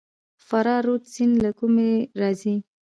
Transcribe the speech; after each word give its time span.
فراه 0.47 0.79
رود 0.85 1.03
سیند 1.13 1.35
له 1.43 1.51
کومه 1.59 1.89
راځي؟ 2.19 2.55